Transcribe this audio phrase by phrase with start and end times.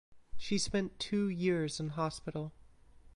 [0.35, 2.53] She spent two years in hospital.